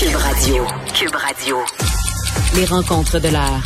Cube 0.00 0.16
Radio. 0.16 0.66
Cube 0.94 1.14
Radio. 1.14 1.56
Les 2.56 2.64
rencontres 2.64 3.20
de 3.20 3.28
l'heure. 3.28 3.62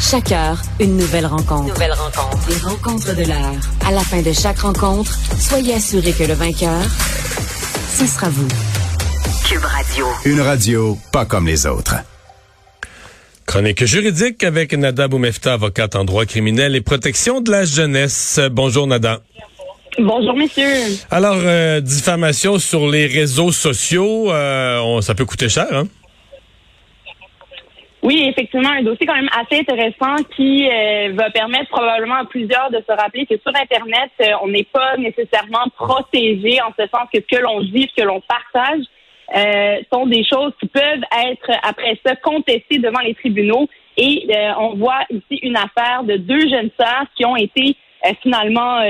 Chaque 0.00 0.32
heure, 0.32 0.60
une 0.80 0.96
nouvelle 0.96 1.26
rencontre. 1.26 1.68
Nouvelle 1.68 1.92
rencontre. 1.92 2.48
Les 2.48 2.56
rencontres 2.56 3.14
de 3.14 3.22
l'heure. 3.22 3.54
À 3.86 3.92
la 3.92 4.00
fin 4.00 4.22
de 4.22 4.32
chaque 4.32 4.58
rencontre, 4.58 5.16
soyez 5.38 5.74
assurés 5.74 6.14
que 6.14 6.24
le 6.24 6.34
vainqueur, 6.34 6.82
ce 7.96 8.08
sera 8.08 8.28
vous. 8.28 8.48
Cube 9.48 9.62
Radio. 9.62 10.06
Une 10.24 10.40
radio 10.40 10.98
pas 11.12 11.26
comme 11.26 11.46
les 11.46 11.64
autres. 11.64 11.94
Chronique 13.46 13.84
juridique 13.84 14.42
avec 14.42 14.72
Nada 14.72 15.06
Boumefta, 15.06 15.52
avocate 15.52 15.94
en 15.94 16.04
droit 16.04 16.26
criminel 16.26 16.74
et 16.74 16.80
protection 16.80 17.40
de 17.40 17.52
la 17.52 17.64
jeunesse. 17.64 18.40
Bonjour 18.50 18.88
Nada. 18.88 19.20
Bonjour, 19.98 20.34
messieurs. 20.34 20.98
Alors, 21.10 21.38
euh, 21.38 21.80
diffamation 21.80 22.58
sur 22.58 22.86
les 22.86 23.06
réseaux 23.06 23.50
sociaux, 23.50 24.30
euh, 24.30 25.00
ça 25.00 25.14
peut 25.14 25.24
coûter 25.24 25.48
cher, 25.48 25.66
hein? 25.72 25.84
Oui, 28.02 28.26
effectivement, 28.28 28.68
un 28.68 28.82
dossier 28.82 29.06
quand 29.06 29.16
même 29.16 29.30
assez 29.32 29.60
intéressant 29.60 30.16
qui 30.36 30.68
euh, 30.68 31.12
va 31.14 31.30
permettre 31.30 31.70
probablement 31.70 32.16
à 32.16 32.24
plusieurs 32.26 32.70
de 32.70 32.76
se 32.86 32.92
rappeler 32.92 33.24
que 33.26 33.36
sur 33.38 33.52
Internet, 33.56 34.10
on 34.42 34.48
n'est 34.48 34.68
pas 34.70 34.96
nécessairement 34.98 35.66
protégé 35.76 36.60
en 36.60 36.72
ce 36.78 36.86
sens 36.88 37.08
que 37.12 37.20
ce 37.20 37.36
que 37.36 37.42
l'on 37.42 37.62
dit, 37.62 37.90
ce 37.90 38.02
que 38.02 38.06
l'on 38.06 38.20
partage, 38.20 38.84
sont 39.92 40.06
des 40.06 40.24
choses 40.24 40.52
qui 40.60 40.68
peuvent 40.68 41.02
être 41.30 41.50
après 41.62 41.98
ça 42.06 42.14
contestées 42.16 42.78
devant 42.78 43.00
les 43.00 43.14
tribunaux. 43.14 43.68
Et 43.96 44.28
on 44.60 44.76
voit 44.76 45.00
ici 45.10 45.40
une 45.42 45.56
affaire 45.56 46.04
de 46.04 46.16
deux 46.16 46.48
jeunes 46.48 46.70
sœurs 46.78 47.06
qui 47.16 47.24
ont 47.24 47.34
été 47.34 47.76
finalement 48.22 48.82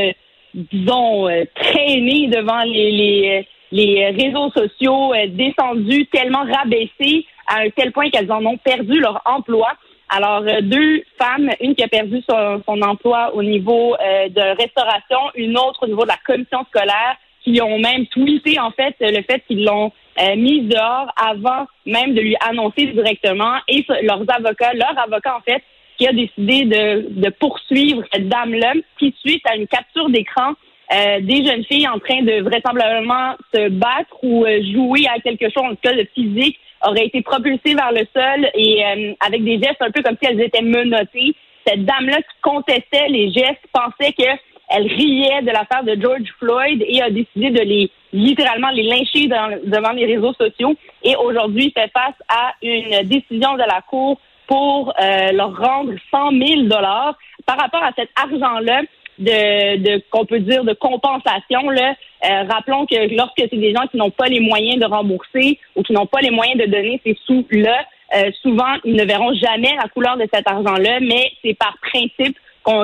disons, 0.56 1.28
euh, 1.28 1.44
devant 1.44 2.62
les, 2.62 2.90
les, 2.90 3.48
les 3.72 4.06
réseaux 4.10 4.50
sociaux, 4.50 5.12
euh, 5.12 5.26
descendues, 5.28 6.06
tellement 6.06 6.44
rabaissées 6.44 7.26
à 7.46 7.60
un 7.60 7.70
tel 7.70 7.92
point 7.92 8.10
qu'elles 8.10 8.32
en 8.32 8.44
ont 8.44 8.56
perdu 8.56 8.98
leur 8.98 9.20
emploi. 9.26 9.68
Alors, 10.08 10.42
euh, 10.42 10.60
deux 10.62 11.02
femmes, 11.20 11.50
une 11.60 11.74
qui 11.74 11.84
a 11.84 11.88
perdu 11.88 12.22
son, 12.28 12.62
son 12.66 12.80
emploi 12.82 13.34
au 13.34 13.42
niveau 13.42 13.96
de 14.00 14.56
restauration, 14.56 15.18
une 15.34 15.56
autre 15.58 15.82
au 15.82 15.86
niveau 15.86 16.02
de 16.02 16.08
la 16.08 16.18
commission 16.24 16.64
scolaire, 16.68 17.16
qui 17.44 17.60
ont 17.60 17.78
même 17.78 18.06
tweeté, 18.06 18.58
en 18.58 18.70
fait, 18.70 18.96
le 19.00 19.22
fait 19.22 19.42
qu'ils 19.46 19.64
l'ont 19.64 19.92
mise 20.36 20.68
dehors 20.68 21.12
avant 21.16 21.66
même 21.84 22.14
de 22.14 22.20
lui 22.20 22.36
annoncer 22.48 22.86
directement. 22.86 23.56
Et 23.68 23.84
leurs 24.02 24.24
avocats, 24.28 24.72
leur 24.74 24.98
avocat, 24.98 25.36
en 25.36 25.40
fait, 25.40 25.62
qui 25.98 26.06
a 26.06 26.12
décidé 26.12 26.64
de, 26.64 27.20
de 27.20 27.30
poursuivre 27.30 28.02
cette 28.12 28.28
dame-là, 28.28 28.74
qui, 28.98 29.14
suite 29.20 29.42
à 29.46 29.56
une 29.56 29.66
capture 29.66 30.08
d'écran 30.10 30.54
euh, 30.92 31.20
des 31.20 31.44
jeunes 31.44 31.64
filles 31.64 31.88
en 31.88 31.98
train 31.98 32.22
de 32.22 32.42
vraisemblablement 32.42 33.34
se 33.52 33.68
battre 33.70 34.16
ou 34.22 34.44
euh, 34.44 34.62
jouer 34.72 35.06
à 35.08 35.18
quelque 35.18 35.50
chose, 35.50 35.64
en 35.64 35.70
tout 35.70 35.80
cas 35.82 35.94
de 35.94 36.06
physique, 36.14 36.60
aurait 36.86 37.06
été 37.06 37.22
propulsée 37.22 37.74
vers 37.74 37.90
le 37.90 38.06
sol 38.14 38.48
et 38.54 38.84
euh, 38.84 39.14
avec 39.26 39.42
des 39.42 39.58
gestes 39.58 39.80
un 39.80 39.90
peu 39.90 40.02
comme 40.02 40.16
si 40.22 40.30
elles 40.30 40.40
étaient 40.40 40.62
menottées. 40.62 41.34
Cette 41.66 41.84
dame-là 41.84 42.18
qui 42.18 42.40
contestait 42.40 43.08
les 43.08 43.32
gestes 43.32 43.66
pensait 43.72 44.12
qu'elle 44.12 44.86
riait 44.86 45.42
de 45.42 45.50
l'affaire 45.50 45.82
de 45.82 46.00
George 46.00 46.32
Floyd 46.38 46.84
et 46.86 47.02
a 47.02 47.10
décidé 47.10 47.50
de 47.50 47.62
les 47.62 47.90
littéralement 48.12 48.70
les 48.70 48.84
lyncher 48.84 49.26
devant 49.26 49.90
les 49.90 50.06
réseaux 50.06 50.32
sociaux 50.34 50.76
et 51.02 51.16
aujourd'hui 51.16 51.72
fait 51.76 51.90
face 51.92 52.14
à 52.28 52.52
une 52.62 53.02
décision 53.08 53.54
de 53.54 53.64
la 53.66 53.80
Cour 53.88 54.20
pour 54.46 54.92
euh, 55.00 55.32
leur 55.32 55.56
rendre 55.56 55.92
100 56.10 56.30
000 56.32 56.62
dollars. 56.62 57.16
Par 57.44 57.58
rapport 57.58 57.82
à 57.82 57.92
cet 57.96 58.08
argent-là, 58.16 58.82
de, 59.18 59.76
de 59.78 60.02
qu'on 60.10 60.26
peut 60.26 60.40
dire 60.40 60.64
de 60.64 60.74
compensation 60.74 61.70
là. 61.70 61.94
Euh, 62.24 62.42
rappelons 62.48 62.86
que 62.86 63.14
lorsque 63.14 63.38
c'est 63.38 63.56
des 63.56 63.72
gens 63.74 63.86
qui 63.90 63.96
n'ont 63.96 64.10
pas 64.10 64.26
les 64.26 64.40
moyens 64.40 64.78
de 64.78 64.86
rembourser 64.86 65.58
ou 65.74 65.82
qui 65.82 65.92
n'ont 65.92 66.06
pas 66.06 66.20
les 66.20 66.30
moyens 66.30 66.58
de 66.60 66.66
donner 66.66 67.00
ces 67.04 67.16
sous-là, 67.26 67.84
euh, 68.16 68.30
souvent 68.42 68.74
ils 68.84 68.94
ne 68.94 69.04
verront 69.04 69.34
jamais 69.34 69.74
la 69.80 69.88
couleur 69.88 70.16
de 70.16 70.26
cet 70.32 70.48
argent-là, 70.48 71.00
mais 71.00 71.32
c'est 71.42 71.54
par 71.54 71.76
principe 71.80 72.36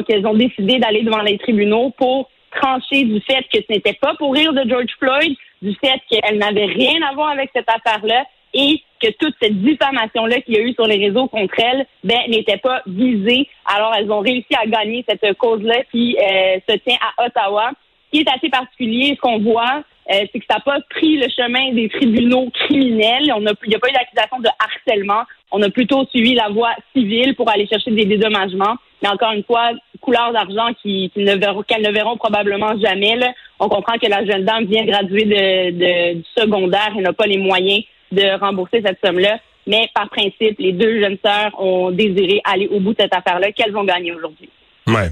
qu'elles 0.06 0.26
ont 0.26 0.34
décidé 0.34 0.78
d'aller 0.78 1.02
devant 1.02 1.22
les 1.22 1.38
tribunaux 1.38 1.90
pour 1.98 2.30
trancher 2.52 3.02
du 3.04 3.20
fait 3.22 3.42
que 3.52 3.58
ce 3.58 3.72
n'était 3.72 3.94
pas 3.94 4.14
pour 4.14 4.32
rire 4.32 4.52
de 4.52 4.68
George 4.68 4.92
Floyd, 4.98 5.34
du 5.60 5.74
fait 5.74 6.00
qu'elle 6.08 6.38
n'avait 6.38 6.66
rien 6.66 7.02
à 7.02 7.14
voir 7.14 7.30
avec 7.30 7.50
cette 7.54 7.68
affaire-là 7.68 8.24
et 8.54 8.82
que 9.02 9.10
toute 9.18 9.34
cette 9.42 9.60
diffamation-là 9.60 10.40
qu'il 10.40 10.54
y 10.54 10.58
a 10.58 10.62
eu 10.62 10.72
sur 10.74 10.86
les 10.86 11.04
réseaux 11.04 11.26
contre 11.26 11.54
elle, 11.58 11.86
ben, 12.04 12.18
n'était 12.28 12.58
pas 12.58 12.82
visée. 12.86 13.48
Alors, 13.66 13.92
elles 13.96 14.10
ont 14.10 14.20
réussi 14.20 14.54
à 14.54 14.66
gagner 14.66 15.04
cette 15.08 15.36
cause-là 15.38 15.82
qui 15.90 16.16
euh, 16.16 16.58
se 16.68 16.76
tient 16.78 16.98
à 17.00 17.26
Ottawa. 17.26 17.70
Ce 18.12 18.18
qui 18.18 18.24
est 18.24 18.30
assez 18.30 18.48
particulier, 18.48 19.14
ce 19.16 19.20
qu'on 19.20 19.40
voit, 19.40 19.82
euh, 20.10 20.24
c'est 20.32 20.40
que 20.40 20.46
ça 20.48 20.56
n'a 20.56 20.60
pas 20.60 20.78
pris 20.90 21.16
le 21.16 21.28
chemin 21.28 21.72
des 21.72 21.88
tribunaux 21.88 22.50
criminels. 22.50 23.32
On 23.34 23.40
il 23.40 23.68
n'y 23.68 23.74
a 23.74 23.78
pas 23.78 23.88
eu 23.88 23.92
d'accusation 23.92 24.38
de 24.40 24.48
harcèlement. 24.58 25.22
On 25.50 25.62
a 25.62 25.70
plutôt 25.70 26.04
suivi 26.06 26.34
la 26.34 26.48
voie 26.48 26.74
civile 26.94 27.34
pour 27.34 27.48
aller 27.50 27.66
chercher 27.66 27.90
des 27.90 28.04
dédommagements. 28.04 28.76
Mais 29.02 29.08
encore 29.08 29.32
une 29.32 29.44
fois, 29.44 29.70
couleur 30.00 30.32
d'argent 30.32 30.72
qui, 30.80 31.10
ne 31.16 31.34
verront, 31.36 31.62
qu'elles 31.62 31.82
ne 31.82 31.92
verront 31.92 32.16
probablement 32.16 32.78
jamais. 32.78 33.18
On 33.58 33.68
comprend 33.68 33.98
que 33.98 34.08
la 34.08 34.24
jeune 34.24 34.44
dame 34.44 34.64
vient 34.64 34.84
graduer 34.84 35.24
de, 35.24 35.70
de, 35.70 36.14
du 36.14 36.24
secondaire 36.36 36.92
et 36.96 37.00
n'a 37.00 37.12
pas 37.12 37.26
les 37.26 37.38
moyens 37.38 37.82
de 38.12 38.38
rembourser 38.38 38.82
cette 38.84 38.98
somme-là. 39.04 39.38
Mais 39.66 39.88
par 39.94 40.08
principe, 40.10 40.58
les 40.58 40.72
deux 40.72 41.00
jeunes 41.00 41.18
sœurs 41.24 41.52
ont 41.60 41.90
désiré 41.90 42.40
aller 42.44 42.68
au 42.68 42.80
bout 42.80 42.92
de 42.92 43.00
cette 43.00 43.14
affaire-là 43.14 43.52
qu'elles 43.52 43.72
vont 43.72 43.84
gagner 43.84 44.12
aujourd'hui. 44.12 44.48
Ouais. 44.86 45.10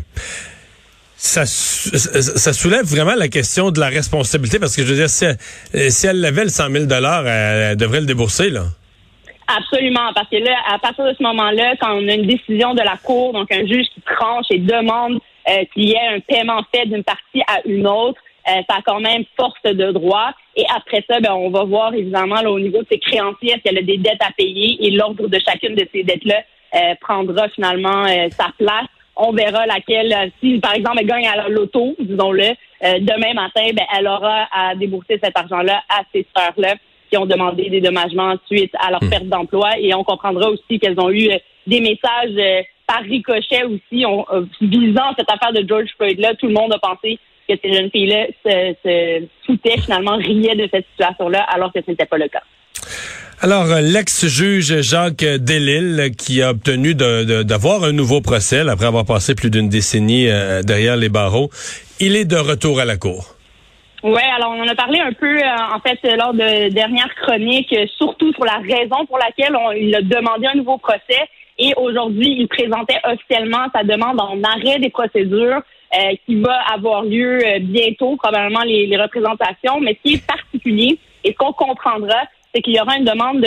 Ça, 1.17 1.45
ça 1.45 2.53
soulève 2.53 2.85
vraiment 2.85 3.15
la 3.15 3.29
question 3.29 3.71
de 3.71 3.79
la 3.79 3.89
responsabilité 3.89 4.59
parce 4.59 4.75
que 4.75 4.83
je 4.83 4.89
veux 4.89 4.97
dire, 4.97 5.11
si 5.11 5.27
elle, 5.27 5.93
si 5.93 6.07
elle 6.07 6.21
levait 6.21 6.45
le 6.45 6.49
100 6.49 6.71
000 6.71 6.85
elle, 6.85 7.77
devrait 7.77 8.01
le 8.01 8.07
débourser, 8.07 8.51
là. 8.51 8.65
Absolument, 9.47 10.13
parce 10.15 10.29
que 10.29 10.37
là, 10.37 10.57
à 10.73 10.79
partir 10.79 11.05
de 11.05 11.13
ce 11.13 11.23
moment-là, 11.23 11.75
quand 11.81 11.93
on 11.93 12.09
a 12.09 12.15
une 12.15 12.27
décision 12.27 12.73
de 12.73 12.83
la 12.83 12.97
Cour, 12.97 13.33
donc 13.33 13.53
un 13.53 13.67
juge 13.67 13.87
qui 13.95 14.01
tranche 14.01 14.47
et 14.51 14.59
demande 14.59 15.19
euh, 15.49 15.65
qu'il 15.75 15.89
y 15.89 15.93
ait 15.93 16.17
un 16.17 16.21
paiement 16.21 16.63
fait 16.73 16.87
d'une 16.87 17.03
partie 17.03 17.43
à 17.47 17.61
une 17.67 17.87
autre, 17.87 18.21
euh, 18.49 18.63
ça 18.69 18.77
a 18.77 18.83
quand 18.85 19.01
même 19.01 19.25
force 19.37 19.63
de 19.65 19.93
droit. 19.93 20.31
Et 20.57 20.65
après 20.75 21.05
ça, 21.09 21.21
ben, 21.21 21.33
on 21.33 21.51
va 21.51 21.65
voir 21.65 21.95
évidemment 21.95 22.41
là, 22.41 22.51
au 22.51 22.59
niveau 22.59 22.79
de 22.79 22.87
ses 22.91 22.99
créanciers, 22.99 23.53
est-ce 23.53 23.63
qu'elle 23.63 23.79
a 23.79 23.83
des 23.83 23.99
dettes 23.99 24.23
à 24.23 24.33
payer 24.33 24.79
et 24.81 24.91
l'ordre 24.91 25.29
de 25.29 25.39
chacune 25.39 25.75
de 25.75 25.87
ces 25.93 26.03
dettes-là 26.03 26.43
euh, 26.75 26.95
prendra 27.01 27.49
finalement 27.49 28.05
euh, 28.07 28.29
sa 28.31 28.49
place. 28.59 28.87
On 29.17 29.33
verra 29.33 29.67
laquelle, 29.67 30.33
si 30.41 30.59
par 30.61 30.75
exemple 30.75 30.99
elle 31.01 31.07
gagne 31.07 31.27
à 31.27 31.37
la 31.37 31.49
loto, 31.49 31.95
disons-le, 31.99 32.55
demain 32.83 33.35
matin, 33.35 33.67
ben, 33.75 33.85
elle 33.95 34.07
aura 34.07 34.49
à 34.51 34.75
débourser 34.75 35.21
cet 35.23 35.37
argent-là 35.37 35.83
à 35.91 36.03
ces 36.13 36.27
sœurs-là 36.35 36.77
qui 37.11 37.19
ont 37.19 37.27
demandé 37.27 37.69
des 37.69 37.83
dommagements 37.83 38.37
suite 38.47 38.73
à 38.79 38.91
leur 38.91 39.03
hmm. 39.03 39.11
perte 39.11 39.27
d'emploi. 39.27 39.79
Et 39.79 39.93
on 39.95 40.05
comprendra 40.05 40.49
aussi 40.49 40.79
qu'elles 40.79 40.99
ont 40.99 41.11
eu 41.11 41.29
des 41.67 41.81
messages 41.81 42.65
par 42.87 43.03
ricochet 43.03 43.65
aussi 43.65 44.07
visant 44.63 45.13
cette 45.19 45.31
affaire 45.31 45.53
de 45.53 45.69
George 45.69 45.91
Floyd-là. 45.99 46.35
Tout 46.37 46.47
le 46.47 46.55
monde 46.55 46.73
a 46.73 46.79
pensé 46.79 47.19
que 47.51 47.61
ces 47.63 47.75
jeunes 47.75 47.91
filles-là 47.91 48.27
se, 48.45 49.27
foutaient, 49.47 49.81
finalement, 49.81 50.17
riaient 50.17 50.57
de 50.57 50.69
cette 50.73 50.87
situation-là, 50.93 51.43
alors 51.53 51.73
que 51.73 51.81
ce 51.85 51.91
n'était 51.91 52.07
pas 52.07 52.19
le 52.19 52.29
cas. 52.29 52.43
Alors, 53.43 53.65
euh, 53.73 53.81
l'ex-juge 53.81 54.83
Jacques 54.83 55.25
Delille, 55.25 56.13
qui 56.17 56.43
a 56.43 56.51
obtenu 56.51 56.95
d'avoir 56.95 57.85
un 57.85 57.93
nouveau 57.93 58.21
procès 58.21 58.61
après 58.69 58.87
avoir 58.87 59.07
passé 59.07 59.35
plus 59.35 59.51
d'une 59.51 59.69
décennie 59.69 60.29
euh, 60.29 60.63
derrière 60.63 60.97
les 60.97 61.09
barreaux, 61.09 61.49
il 62.01 62.17
est 62.17 62.27
de 62.27 62.37
retour 62.37 62.81
à 62.81 62.85
la 62.85 62.97
cour. 62.97 63.37
Oui, 64.03 64.23
alors 64.37 64.53
on 64.57 64.63
en 64.63 64.69
a 64.69 64.75
parlé 64.75 64.99
un 65.01 65.13
peu, 65.13 65.39
euh, 65.39 65.75
en 65.75 65.81
fait, 65.81 65.99
lors 66.17 66.35
de 66.35 66.69
dernières 66.69 67.15
chroniques, 67.23 67.75
surtout 67.97 68.33
sur 68.33 68.45
la 68.45 68.59
raison 68.59 69.07
pour 69.07 69.19
laquelle 69.19 69.57
il 69.77 69.95
a 69.95 70.03
demandé 70.03 70.47
un 70.47 70.57
nouveau 70.57 70.79
procès. 70.79 71.25
Et 71.59 71.73
aujourd'hui, 71.77 72.37
il 72.39 72.49
présentait 72.49 73.01
officiellement 73.05 73.67
sa 73.75 73.85
demande 73.85 74.21
en 74.21 74.43
arrêt 74.43 74.79
des 74.79 74.89
procédures 74.89 75.61
euh, 75.93 76.15
qui 76.25 76.37
va 76.37 76.57
avoir 76.73 77.03
lieu 77.03 77.45
euh, 77.45 77.59
bientôt, 77.59 78.15
probablement 78.17 78.63
les, 78.63 78.97
représentations. 78.97 79.81
Mais 79.81 79.99
ce 79.99 80.09
qui 80.09 80.15
est 80.15 80.25
particulier 80.27 81.01
et 81.25 81.33
ce 81.33 81.37
qu'on 81.37 81.53
comprendra, 81.53 82.23
c'est 82.55 82.63
qu'il 82.63 82.77
y 82.77 82.81
aura 82.81 82.97
une 82.97 83.05
demande 83.05 83.41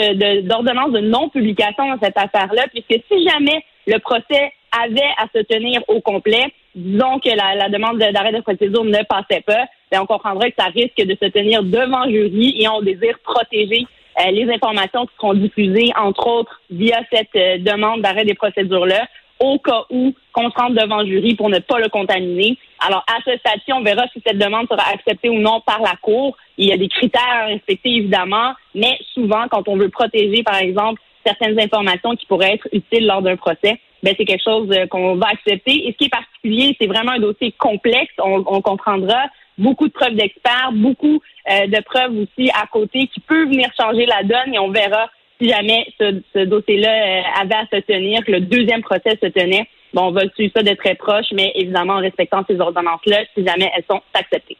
d'ordonnance 0.46 0.92
de, 0.92 1.00
non-publication 1.00 1.88
dans 1.88 1.98
cette 2.02 2.18
affaire-là, 2.18 2.64
puisque 2.68 3.02
si 3.10 3.26
jamais 3.26 3.64
le 3.86 3.98
procès 3.98 4.52
avait 4.78 5.10
à 5.16 5.26
se 5.34 5.42
tenir 5.42 5.80
au 5.88 6.02
complet, 6.02 6.52
disons 6.74 7.18
que 7.18 7.30
la, 7.30 7.54
la 7.54 7.70
demande 7.70 7.96
d'arrêt 7.98 8.32
de 8.32 8.42
procédure 8.42 8.84
ne 8.84 9.02
passait 9.04 9.40
pas, 9.40 9.64
bien, 9.90 10.02
on 10.02 10.06
comprendra 10.06 10.50
que 10.50 10.56
ça 10.58 10.66
risque 10.66 10.98
de 10.98 11.16
se 11.20 11.30
tenir 11.30 11.62
devant 11.62 12.04
jury 12.10 12.56
et 12.60 12.68
on 12.68 12.82
désire 12.82 13.18
protéger 13.24 13.86
euh, 14.20 14.30
les 14.32 14.52
informations 14.52 15.06
qui 15.06 15.14
seront 15.16 15.34
diffusées, 15.34 15.92
entre 15.96 16.26
autres, 16.26 16.60
via 16.70 17.00
cette 17.10 17.62
demande 17.62 18.02
d'arrêt 18.02 18.26
des 18.26 18.34
procédures-là 18.34 19.06
au 19.44 19.58
cas 19.58 19.84
où 19.90 20.14
qu'on 20.32 20.50
se 20.50 20.56
rende 20.56 20.74
devant 20.74 21.02
le 21.02 21.06
jury 21.06 21.34
pour 21.34 21.48
ne 21.48 21.58
pas 21.58 21.78
le 21.78 21.88
contaminer. 21.88 22.58
Alors, 22.80 23.04
à 23.06 23.18
ce 23.24 23.36
stade 23.38 23.60
on 23.72 23.82
verra 23.82 24.04
si 24.12 24.22
cette 24.26 24.38
demande 24.38 24.66
sera 24.68 24.82
acceptée 24.92 25.28
ou 25.28 25.38
non 25.38 25.60
par 25.60 25.80
la 25.80 25.94
Cour. 26.00 26.36
Il 26.58 26.66
y 26.66 26.72
a 26.72 26.76
des 26.76 26.88
critères 26.88 27.22
à 27.22 27.46
respecter, 27.46 27.90
évidemment, 27.90 28.52
mais 28.74 28.98
souvent, 29.12 29.46
quand 29.50 29.68
on 29.68 29.76
veut 29.76 29.88
protéger, 29.88 30.42
par 30.42 30.56
exemple, 30.56 31.00
certaines 31.24 31.58
informations 31.58 32.14
qui 32.16 32.26
pourraient 32.26 32.54
être 32.54 32.68
utiles 32.72 33.06
lors 33.06 33.22
d'un 33.22 33.36
procès, 33.36 33.80
ben, 34.02 34.14
c'est 34.18 34.24
quelque 34.24 34.44
chose 34.44 34.68
euh, 34.72 34.86
qu'on 34.86 35.16
va 35.16 35.28
accepter. 35.28 35.88
Et 35.88 35.92
ce 35.92 35.96
qui 35.96 36.04
est 36.04 36.10
particulier, 36.10 36.76
c'est 36.78 36.86
vraiment 36.86 37.12
un 37.12 37.20
dossier 37.20 37.52
complexe, 37.52 38.12
on, 38.18 38.42
comprendra. 38.60 39.24
beaucoup 39.56 39.88
de 39.88 39.92
preuves 39.92 40.14
d'experts, 40.14 40.70
beaucoup 40.72 41.22
de 41.48 41.82
preuves 41.82 42.16
aussi 42.18 42.50
à 42.50 42.66
côté 42.66 43.06
qui 43.06 43.20
peuvent 43.20 43.48
venir 43.48 43.68
changer 43.78 44.06
la 44.06 44.22
donne 44.22 44.54
et 44.54 44.58
on 44.58 44.70
verra 44.70 45.10
si 45.40 45.48
jamais 45.48 45.86
ce, 45.98 46.44
dossier-là 46.44 47.22
avait 47.40 47.54
à 47.54 47.66
se 47.72 47.80
tenir, 47.80 48.24
que 48.24 48.32
le 48.32 48.40
deuxième 48.40 48.82
procès 48.82 49.18
se 49.22 49.28
tenait. 49.28 49.66
Bon, 49.92 50.08
on 50.08 50.10
va 50.12 50.22
suivre 50.34 50.52
ça 50.56 50.62
de 50.62 50.74
très 50.74 50.94
proche, 50.94 51.26
mais 51.32 51.52
évidemment 51.54 51.94
en 51.94 52.00
respectant 52.00 52.44
ces 52.48 52.58
ordonnances-là 52.58 53.18
si 53.36 53.44
jamais 53.46 53.70
elles 53.76 53.84
sont 53.88 54.00
acceptées 54.12 54.56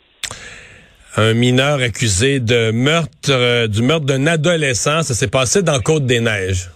un 1.16 1.34
mineur 1.34 1.80
accusé 1.80 2.40
de 2.40 2.70
meurtre, 2.72 3.30
euh, 3.30 3.66
du 3.68 3.82
meurtre 3.82 4.06
d'un 4.06 4.26
adolescent. 4.26 5.02
Ça 5.02 5.14
s'est 5.14 5.30
passé 5.30 5.62
dans 5.62 5.78
Côte-des-Neiges. 5.80 6.70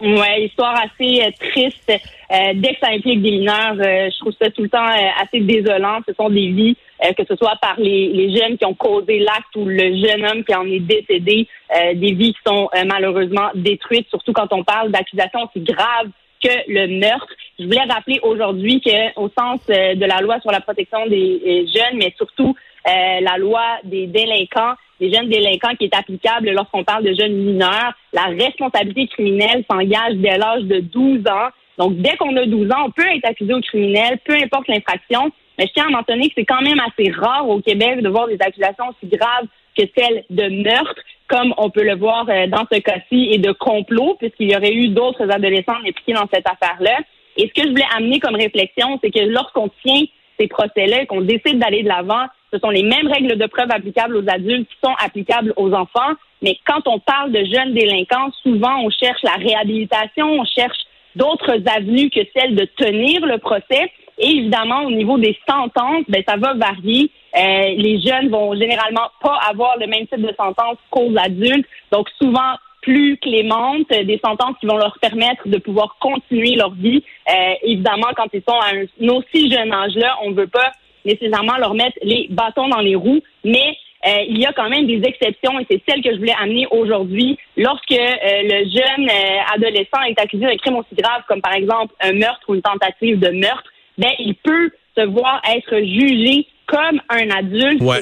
Ouais, 0.00 0.44
histoire 0.44 0.74
assez 0.76 1.22
euh, 1.22 1.30
triste. 1.50 1.90
Euh, 1.90 2.52
dès 2.54 2.74
que 2.74 2.80
ça 2.80 2.88
implique 2.90 3.22
des 3.22 3.30
mineurs, 3.32 3.74
je 3.76 4.18
trouve 4.18 4.32
ça 4.40 4.50
tout 4.50 4.62
le 4.62 4.68
temps 4.68 4.86
assez 5.22 5.40
désolant. 5.40 6.00
Ce 6.08 6.14
sont 6.14 6.28
des 6.28 6.48
vies, 6.48 6.76
que 7.16 7.24
ce 7.28 7.36
soit 7.36 7.56
par 7.60 7.74
les, 7.78 8.08
les, 8.08 8.36
jeunes 8.36 8.56
qui 8.56 8.64
ont 8.64 8.74
causé 8.74 9.18
l'acte 9.18 9.54
ou 9.56 9.64
le 9.64 9.96
jeune 9.96 10.24
homme 10.24 10.44
qui 10.44 10.54
en 10.54 10.66
est 10.66 10.80
décédé, 10.80 11.46
des 11.94 12.12
vies 12.12 12.32
qui 12.32 12.40
sont 12.46 12.68
malheureusement 12.86 13.50
détruites, 13.54 14.08
surtout 14.08 14.32
quand 14.32 14.52
on 14.52 14.64
parle 14.64 14.90
d'accusations 14.90 15.40
aussi 15.44 15.60
graves 15.60 16.10
que 16.42 16.52
le 16.68 16.98
meurtre. 17.00 17.28
Je 17.58 17.64
voulais 17.64 17.84
rappeler 17.88 18.20
aujourd'hui 18.22 18.80
qu'au 18.80 19.30
sens 19.38 19.66
de 19.66 20.04
la 20.04 20.20
loi 20.20 20.40
sur 20.40 20.50
la 20.50 20.60
protection 20.60 21.06
des 21.06 21.66
jeunes, 21.66 21.98
mais 21.98 22.14
surtout 22.16 22.54
euh, 22.86 23.20
la 23.20 23.36
loi 23.36 23.62
des 23.82 24.06
délinquants, 24.06 24.74
des 25.00 25.12
jeunes 25.12 25.28
délinquants 25.28 25.74
qui 25.76 25.86
est 25.86 25.94
applicable 25.94 26.50
lorsqu'on 26.50 26.84
parle 26.84 27.02
de 27.02 27.14
jeunes 27.14 27.34
mineurs. 27.34 27.92
La 28.12 28.26
responsabilité 28.26 29.08
criminelle 29.08 29.64
s'engage 29.68 30.14
dès 30.14 30.38
l'âge 30.38 30.62
de 30.62 30.78
12 30.80 31.26
ans. 31.26 31.48
Donc, 31.78 31.96
dès 31.96 32.16
qu'on 32.16 32.36
a 32.36 32.46
12 32.46 32.70
ans, 32.70 32.84
on 32.86 32.90
peut 32.90 33.06
être 33.08 33.24
accusé 33.24 33.52
au 33.52 33.60
criminel, 33.60 34.18
peu 34.24 34.34
importe 34.34 34.68
l'infraction. 34.68 35.32
Mais 35.58 35.66
je 35.66 35.72
tiens 35.72 35.86
à 35.86 35.90
mentionner 35.90 36.28
que 36.28 36.34
c'est 36.36 36.44
quand 36.44 36.62
même 36.62 36.80
assez 36.80 37.10
rare 37.10 37.48
au 37.48 37.60
Québec 37.60 38.00
de 38.02 38.08
voir 38.08 38.26
des 38.28 38.38
accusations 38.40 38.88
aussi 38.88 39.10
graves 39.10 39.46
que 39.76 39.84
celles 39.96 40.24
de 40.30 40.62
meurtre, 40.62 41.00
comme 41.28 41.54
on 41.58 41.70
peut 41.70 41.84
le 41.84 41.96
voir 41.96 42.26
euh, 42.28 42.46
dans 42.46 42.64
ce 42.70 42.78
cas-ci, 42.78 43.28
et 43.32 43.38
de 43.38 43.52
complot, 43.52 44.16
puisqu'il 44.18 44.50
y 44.50 44.56
aurait 44.56 44.72
eu 44.72 44.88
d'autres 44.88 45.30
adolescents 45.30 45.76
impliqués 45.86 46.14
dans 46.14 46.28
cette 46.32 46.48
affaire-là. 46.48 46.98
Et 47.36 47.48
ce 47.48 47.60
que 47.60 47.66
je 47.66 47.70
voulais 47.70 47.86
amener 47.96 48.18
comme 48.20 48.36
réflexion, 48.36 48.98
c'est 49.02 49.10
que 49.10 49.20
lorsqu'on 49.20 49.68
tient 49.84 50.04
ces 50.38 50.48
procès-là 50.48 51.02
et 51.02 51.06
qu'on 51.06 51.20
décide 51.22 51.58
d'aller 51.58 51.82
de 51.82 51.88
l'avant, 51.88 52.26
ce 52.52 52.58
sont 52.58 52.70
les 52.70 52.82
mêmes 52.82 53.06
règles 53.08 53.36
de 53.36 53.46
preuve 53.46 53.70
applicables 53.70 54.16
aux 54.16 54.28
adultes 54.28 54.68
qui 54.68 54.76
sont 54.82 54.94
applicables 54.98 55.52
aux 55.56 55.72
enfants. 55.72 56.14
Mais 56.42 56.58
quand 56.66 56.86
on 56.86 56.98
parle 56.98 57.32
de 57.32 57.44
jeunes 57.44 57.74
délinquants, 57.74 58.30
souvent 58.42 58.80
on 58.82 58.90
cherche 58.90 59.22
la 59.22 59.34
réhabilitation, 59.34 60.26
on 60.40 60.44
cherche 60.44 60.78
d'autres 61.16 61.56
avenues 61.66 62.10
que 62.10 62.20
celle 62.36 62.54
de 62.54 62.64
tenir 62.76 63.24
le 63.26 63.38
procès. 63.38 63.90
Et 64.18 64.28
évidemment, 64.28 64.82
au 64.82 64.90
niveau 64.90 65.18
des 65.18 65.36
sentences, 65.48 66.04
ben, 66.08 66.22
ça 66.26 66.36
va 66.36 66.54
varier. 66.54 67.10
Euh, 67.36 67.74
les 67.76 68.00
jeunes 68.00 68.30
vont 68.30 68.54
généralement 68.54 69.08
pas 69.20 69.38
avoir 69.48 69.76
le 69.78 69.86
même 69.86 70.06
type 70.06 70.22
de 70.22 70.34
sentence 70.38 70.78
qu'aux 70.90 71.12
adultes. 71.18 71.66
Donc 71.92 72.08
souvent, 72.20 72.54
plus 72.86 73.16
clémentes, 73.18 73.88
des 73.88 74.20
sentences 74.24 74.54
qui 74.60 74.66
vont 74.66 74.76
leur 74.76 74.96
permettre 75.00 75.48
de 75.48 75.58
pouvoir 75.58 75.96
continuer 76.00 76.54
leur 76.54 76.72
vie. 76.72 77.02
Euh, 77.28 77.54
évidemment, 77.64 78.06
quand 78.16 78.28
ils 78.32 78.42
sont 78.48 78.54
à 78.54 78.68
un, 78.76 79.08
aussi 79.08 79.50
jeune 79.50 79.72
âge-là, 79.72 80.16
on 80.22 80.30
veut 80.30 80.46
pas 80.46 80.70
nécessairement 81.04 81.56
leur 81.58 81.74
mettre 81.74 81.98
les 82.02 82.28
bâtons 82.30 82.68
dans 82.68 82.78
les 82.78 82.94
roues, 82.94 83.20
mais 83.44 83.76
euh, 84.06 84.22
il 84.28 84.38
y 84.38 84.46
a 84.46 84.52
quand 84.52 84.68
même 84.68 84.86
des 84.86 85.02
exceptions 85.04 85.58
et 85.58 85.66
c'est 85.68 85.82
celle 85.88 86.00
que 86.00 86.12
je 86.12 86.18
voulais 86.18 86.34
amener 86.40 86.68
aujourd'hui. 86.70 87.36
Lorsque 87.56 87.90
euh, 87.90 87.96
le 88.22 88.70
jeune 88.70 89.10
adolescent 89.52 90.02
est 90.08 90.20
accusé 90.20 90.44
d'un 90.44 90.56
crime 90.56 90.76
aussi 90.76 90.94
grave 90.94 91.22
comme 91.26 91.42
par 91.42 91.54
exemple 91.54 91.92
un 92.00 92.12
meurtre 92.12 92.48
ou 92.48 92.54
une 92.54 92.62
tentative 92.62 93.18
de 93.18 93.30
meurtre, 93.30 93.68
ben 93.98 94.10
il 94.18 94.34
peut 94.34 94.70
se 94.96 95.06
voir 95.06 95.40
être 95.54 95.78
jugé 95.78 96.46
comme 96.66 97.00
un 97.08 97.30
adulte. 97.30 97.80
Ouais. 97.80 98.00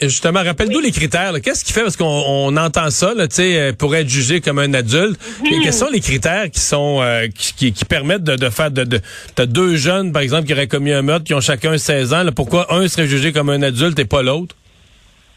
justement, 0.00 0.42
rappelle-nous 0.42 0.80
les 0.80 0.92
critères. 0.92 1.32
Qu'est-ce 1.42 1.64
qui 1.64 1.72
fait? 1.72 1.82
Parce 1.82 1.96
qu'on 1.96 2.56
entend 2.56 2.90
ça, 2.90 3.14
là, 3.14 3.26
euh, 3.38 3.72
pour 3.72 3.94
être 3.96 4.08
jugé 4.08 4.40
comme 4.40 4.58
un 4.58 4.72
adulte. 4.74 5.18
Mhm. 5.42 5.62
quels 5.62 5.72
sont 5.72 5.90
les 5.90 6.00
critères 6.00 6.50
qui 6.50 6.60
sont 6.60 7.00
euh, 7.02 7.26
qui, 7.34 7.72
qui, 7.72 7.84
permettent 7.84 8.22
de, 8.22 8.36
de 8.36 8.50
faire 8.50 8.70
de, 8.70 8.84
de 8.84 9.00
t'as 9.34 9.46
deux 9.46 9.76
jeunes 9.76 10.12
par 10.12 10.22
exemple 10.22 10.46
qui 10.46 10.52
auraient 10.52 10.68
commis 10.68 10.92
un 10.92 11.02
meurtre, 11.02 11.24
qui 11.24 11.34
ont 11.34 11.40
chacun 11.40 11.76
16 11.76 12.12
ans. 12.12 12.22
Là, 12.22 12.32
pourquoi 12.32 12.72
un 12.72 12.86
serait 12.86 13.06
jugé 13.06 13.32
comme 13.32 13.50
un 13.50 13.62
adulte 13.62 13.98
et 13.98 14.04
pas 14.04 14.22
l'autre? 14.22 14.54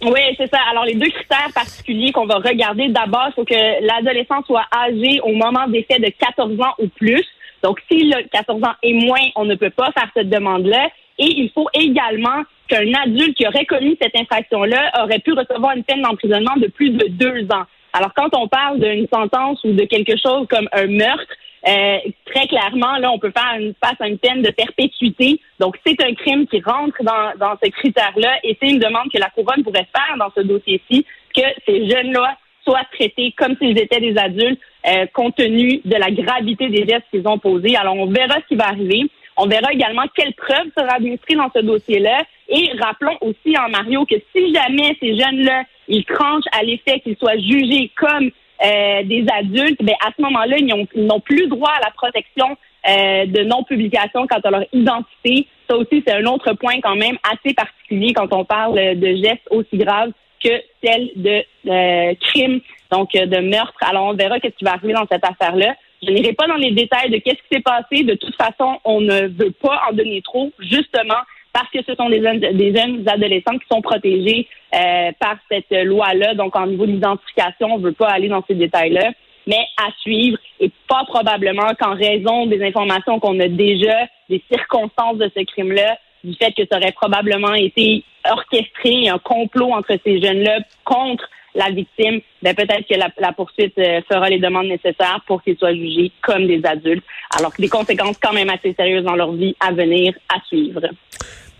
Oui, 0.03 0.21
c'est 0.35 0.49
ça. 0.49 0.57
Alors, 0.71 0.85
les 0.85 0.95
deux 0.95 1.09
critères 1.09 1.51
particuliers 1.53 2.11
qu'on 2.11 2.25
va 2.25 2.35
regarder, 2.35 2.87
d'abord, 2.89 3.27
il 3.29 3.33
faut 3.35 3.45
que 3.45 3.85
l'adolescent 3.85 4.41
soit 4.47 4.65
âgé 4.75 5.19
au 5.21 5.33
moment 5.33 5.67
des 5.67 5.83
faits 5.83 6.01
de 6.01 6.11
14 6.19 6.59
ans 6.59 6.73
ou 6.79 6.87
plus. 6.87 7.23
Donc, 7.63 7.79
s'il 7.89 8.13
a 8.13 8.23
14 8.23 8.63
ans 8.63 8.75
et 8.83 8.93
moins, 8.93 9.21
on 9.35 9.45
ne 9.45 9.55
peut 9.55 9.69
pas 9.69 9.91
faire 9.91 10.09
cette 10.15 10.29
demande-là. 10.29 10.89
Et 11.17 11.25
il 11.25 11.51
faut 11.51 11.67
également 11.73 12.43
qu'un 12.67 12.93
adulte 12.93 13.35
qui 13.35 13.47
aurait 13.47 13.65
commis 13.65 13.97
cette 14.01 14.15
infraction-là 14.15 15.03
aurait 15.03 15.19
pu 15.19 15.33
recevoir 15.33 15.75
une 15.75 15.83
peine 15.83 16.01
d'emprisonnement 16.01 16.55
de 16.57 16.67
plus 16.67 16.89
de 16.89 17.07
deux 17.09 17.43
ans. 17.53 17.65
Alors, 17.93 18.13
quand 18.15 18.29
on 18.35 18.47
parle 18.47 18.79
d'une 18.79 19.07
sentence 19.13 19.63
ou 19.63 19.73
de 19.73 19.83
quelque 19.83 20.13
chose 20.17 20.47
comme 20.49 20.67
un 20.71 20.87
meurtre, 20.87 21.33
euh, 21.67 21.97
très 22.25 22.47
clairement, 22.47 22.97
là, 22.97 23.11
on 23.11 23.19
peut 23.19 23.31
faire 23.35 23.59
une, 23.59 23.73
face 23.83 23.99
à 23.99 24.07
une 24.07 24.17
peine 24.17 24.41
de 24.41 24.49
perpétuité. 24.49 25.39
Donc, 25.59 25.77
c'est 25.85 26.01
un 26.01 26.13
crime 26.15 26.47
qui 26.47 26.61
rentre 26.61 27.03
dans, 27.03 27.37
dans 27.37 27.55
ce 27.61 27.69
critère-là 27.69 28.39
et 28.43 28.57
c'est 28.59 28.69
une 28.69 28.79
demande 28.79 29.11
que 29.13 29.19
la 29.19 29.29
couronne 29.29 29.63
pourrait 29.63 29.87
faire 29.95 30.17
dans 30.17 30.31
ce 30.35 30.41
dossier-ci, 30.41 31.05
que 31.35 31.43
ces 31.67 31.89
jeunes-là 31.89 32.37
soient 32.63 32.85
traités 32.93 33.33
comme 33.37 33.55
s'ils 33.57 33.77
étaient 33.77 33.99
des 33.99 34.17
adultes, 34.17 34.61
euh, 34.87 35.05
compte 35.13 35.35
tenu 35.35 35.81
de 35.85 35.95
la 35.95 36.11
gravité 36.11 36.69
des 36.69 36.87
gestes 36.87 37.05
qu'ils 37.11 37.27
ont 37.27 37.37
posés. 37.37 37.75
Alors, 37.75 37.95
on 37.95 38.07
verra 38.07 38.35
ce 38.41 38.47
qui 38.47 38.55
va 38.55 38.67
arriver. 38.67 39.03
On 39.37 39.47
verra 39.47 39.71
également 39.71 40.03
quelle 40.15 40.33
preuve 40.33 40.67
sera 40.77 40.95
administrée 40.95 41.35
dans 41.35 41.49
ce 41.55 41.61
dossier-là. 41.61 42.23
Et 42.49 42.71
rappelons 42.79 43.17
aussi 43.21 43.57
en 43.57 43.69
Mario 43.69 44.05
que 44.05 44.15
si 44.35 44.53
jamais 44.53 44.95
ces 44.99 45.17
jeunes-là, 45.17 45.63
ils 45.87 46.05
tranchent 46.05 46.49
à 46.51 46.63
l'effet 46.63 46.99
qu'ils 46.99 47.17
soient 47.17 47.37
jugés 47.37 47.91
comme 47.95 48.29
euh, 48.63 49.03
des 49.03 49.25
adultes, 49.33 49.81
ben 49.81 49.95
à 50.05 50.11
ce 50.15 50.21
moment-là, 50.21 50.57
ils 50.59 51.05
n'ont 51.05 51.19
plus 51.19 51.47
droit 51.47 51.71
à 51.71 51.79
la 51.79 51.91
protection 51.91 52.57
euh, 52.87 53.25
de 53.25 53.43
non-publication 53.43 54.27
quant 54.27 54.39
à 54.43 54.51
leur 54.51 54.65
identité. 54.73 55.47
Ça 55.69 55.77
aussi, 55.77 56.03
c'est 56.05 56.13
un 56.13 56.25
autre 56.25 56.53
point 56.53 56.79
quand 56.81 56.95
même 56.95 57.17
assez 57.31 57.53
particulier 57.53 58.13
quand 58.13 58.33
on 58.33 58.45
parle 58.45 58.75
de 58.95 59.15
gestes 59.15 59.47
aussi 59.49 59.77
graves 59.77 60.11
que 60.43 60.49
celle 60.83 61.11
de 61.15 61.43
euh, 61.67 62.13
crime, 62.19 62.59
donc 62.91 63.11
de 63.13 63.39
meurtre. 63.39 63.77
Alors, 63.81 64.07
on 64.07 64.13
verra 64.13 64.39
qu'est-ce 64.39 64.55
qui 64.55 64.65
va 64.65 64.73
arriver 64.73 64.93
dans 64.93 65.07
cette 65.11 65.25
affaire-là. 65.25 65.75
Je 66.03 66.11
n'irai 66.11 66.33
pas 66.33 66.47
dans 66.47 66.55
les 66.55 66.71
détails 66.71 67.11
de 67.11 67.17
qu'est-ce 67.17 67.35
qui 67.35 67.55
s'est 67.55 67.61
passé. 67.61 68.03
De 68.03 68.15
toute 68.15 68.35
façon, 68.35 68.79
on 68.83 69.01
ne 69.01 69.27
veut 69.27 69.51
pas 69.51 69.81
en 69.89 69.93
donner 69.93 70.21
trop, 70.21 70.51
justement 70.59 71.21
parce 71.53 71.69
que 71.69 71.79
ce 71.85 71.95
sont 71.95 72.09
des 72.09 72.21
jeunes, 72.21 72.39
des 72.39 72.75
jeunes 72.75 73.07
adolescents 73.07 73.57
qui 73.57 73.67
sont 73.69 73.81
protégés 73.81 74.47
euh, 74.73 75.11
par 75.19 75.35
cette 75.49 75.71
loi-là. 75.85 76.33
Donc, 76.33 76.55
en 76.55 76.65
niveau 76.65 76.85
d'identification, 76.85 77.73
on 77.73 77.79
ne 77.79 77.83
veut 77.83 77.91
pas 77.91 78.07
aller 78.07 78.29
dans 78.29 78.43
ces 78.47 78.55
détails-là. 78.55 79.11
Mais 79.47 79.65
à 79.77 79.91
suivre, 79.99 80.37
et 80.59 80.71
pas 80.87 81.03
probablement 81.05 81.73
qu'en 81.79 81.95
raison 81.95 82.45
des 82.45 82.63
informations 82.63 83.19
qu'on 83.19 83.39
a 83.39 83.47
déjà, 83.47 84.05
des 84.29 84.41
circonstances 84.49 85.17
de 85.17 85.29
ce 85.35 85.43
crime-là, 85.43 85.97
du 86.23 86.35
fait 86.35 86.51
que 86.53 86.63
ça 86.71 86.77
aurait 86.77 86.91
probablement 86.91 87.53
été 87.53 88.03
orchestré, 88.29 89.09
un 89.09 89.17
complot 89.17 89.73
entre 89.73 89.93
ces 90.05 90.21
jeunes-là 90.21 90.59
contre 90.85 91.27
la 91.55 91.69
victime, 91.69 92.21
ben 92.41 92.55
peut-être 92.55 92.87
que 92.87 92.95
la, 92.97 93.31
poursuite 93.33 93.77
euh, 93.77 94.01
fera 94.11 94.29
les 94.29 94.39
demandes 94.39 94.67
nécessaires 94.67 95.21
pour 95.27 95.43
qu'ils 95.43 95.57
soient 95.57 95.73
jugés 95.73 96.11
comme 96.21 96.47
des 96.47 96.61
adultes, 96.65 97.03
alors 97.37 97.53
que 97.53 97.61
des 97.61 97.69
conséquences 97.69 98.17
quand 98.21 98.33
même 98.33 98.49
assez 98.49 98.73
sérieuses 98.73 99.03
dans 99.03 99.15
leur 99.15 99.31
vie 99.33 99.55
à 99.59 99.71
venir 99.71 100.13
à 100.29 100.39
suivre. 100.47 100.81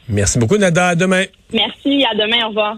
Merci 0.08 0.40
beaucoup, 0.40 0.58
Nada. 0.58 0.90
À 0.90 0.96
demain. 0.96 1.24
Merci. 1.54 2.06
À 2.06 2.16
demain. 2.16 2.46
Au 2.46 2.50
revoir. 2.50 2.78